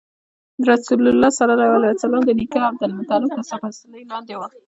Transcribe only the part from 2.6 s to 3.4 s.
عبدالمطلب